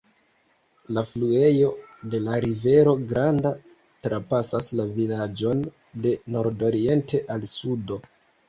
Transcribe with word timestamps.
La 0.97 1.01
fluejo 1.09 1.67
de 2.13 2.21
la 2.29 2.39
Rivero 2.45 2.95
Granda 3.11 3.51
trapasas 4.07 4.73
la 4.81 4.89
vilaĝon 4.97 5.63
de 6.07 6.17
nordoriente 6.39 7.25
al 7.37 7.51
sudo. 7.57 8.05